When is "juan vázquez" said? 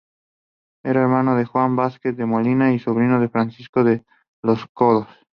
1.45-2.17